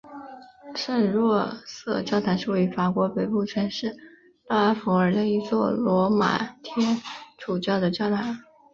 [0.73, 3.89] 圣若瑟教堂是位于法国北部城市
[4.47, 6.99] 勒阿弗尔的一座罗马天
[7.37, 8.39] 主教的教堂。